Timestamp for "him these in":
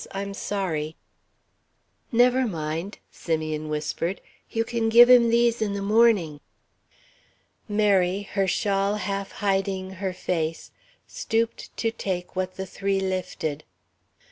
5.11-5.73